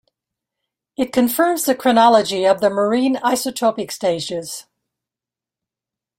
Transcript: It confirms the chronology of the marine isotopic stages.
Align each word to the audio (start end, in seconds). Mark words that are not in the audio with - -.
It 0.97 1.13
confirms 1.13 1.65
the 1.65 1.75
chronology 1.75 2.43
of 2.47 2.59
the 2.59 2.71
marine 2.71 3.17
isotopic 3.17 3.91
stages. 3.91 4.65